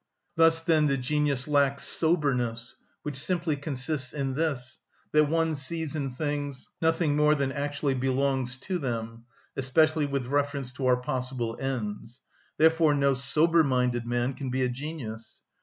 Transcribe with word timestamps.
Thus, 0.35 0.63
then, 0.63 0.87
the 0.87 0.97
genius 0.97 1.47
lacks 1.47 1.85
soberness, 1.85 2.77
which 3.03 3.17
simply 3.17 3.55
consists 3.55 4.13
in 4.13 4.33
this, 4.33 4.79
that 5.11 5.25
one 5.29 5.55
sees 5.55 5.95
in 5.95 6.09
things 6.09 6.67
nothing 6.81 7.15
more 7.15 7.35
than 7.35 7.51
actually 7.51 7.93
belongs 7.93 8.57
to 8.61 8.79
them, 8.79 9.25
especially 9.55 10.07
with 10.07 10.25
reference 10.25 10.73
to 10.73 10.87
our 10.87 10.97
possible 10.97 11.55
ends; 11.61 12.21
therefore 12.57 12.95
no 12.95 13.11
sober‐ 13.11 13.63
minded 13.63 14.07
man 14.07 14.33
can 14.33 14.49
be 14.49 14.63
a 14.63 14.69
genius. 14.69 15.43